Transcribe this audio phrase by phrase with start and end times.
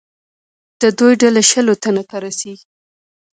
[0.81, 2.65] د دوی ډله شلو تنو ته رسېږي.